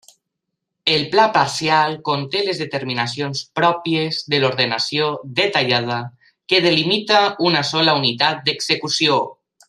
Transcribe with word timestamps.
El 0.91 1.03
pla 1.13 1.25
parcial 1.33 1.97
conté 2.09 2.39
les 2.47 2.61
determinacions 2.61 3.43
pròpies 3.59 4.17
de 4.35 4.39
l'ordenació 4.43 5.09
detallada, 5.43 5.99
que 6.53 6.63
delimita 6.69 7.21
una 7.51 7.63
sola 7.75 7.95
unitat 8.03 8.41
d'execució. 8.49 9.21